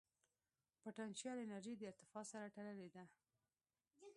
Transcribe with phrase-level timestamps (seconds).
[0.81, 3.03] پټنشل انرژي د ارتفاع سره تړلې ده.